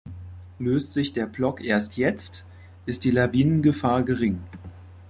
[0.57, 2.43] Löst sich der Block erst jetzt,
[2.87, 4.41] ist die Lawinengefahr gering.